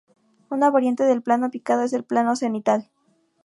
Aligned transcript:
Una 0.49 0.71
variante 0.71 1.03
del 1.03 1.21
plano 1.21 1.51
picado 1.51 1.83
es 1.83 1.93
el 1.93 2.03
plano 2.03 2.35
cenital. 2.35 2.89